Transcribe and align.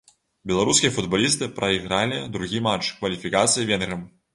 Беларускія 0.51 0.93
футбалісты 0.95 1.51
прайгралі 1.59 2.19
другі 2.39 2.67
матч 2.73 2.95
кваліфікацыі 2.99 3.73
венграм. 3.75 4.09